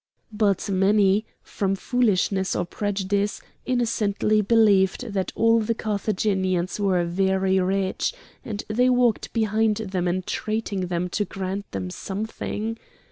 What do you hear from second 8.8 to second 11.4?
walked behind them entreating them to